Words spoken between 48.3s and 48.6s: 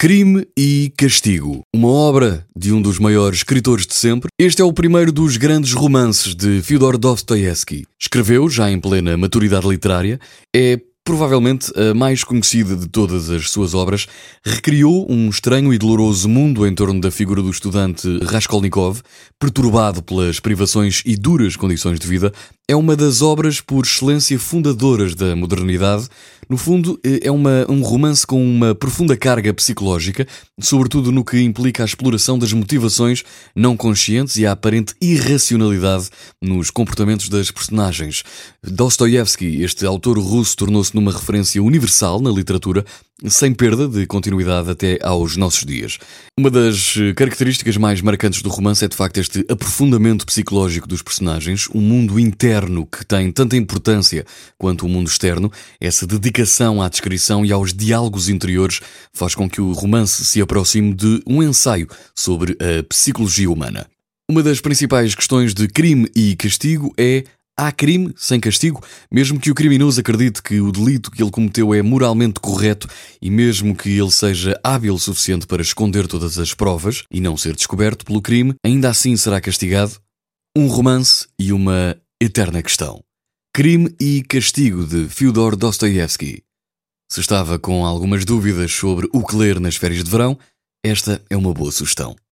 do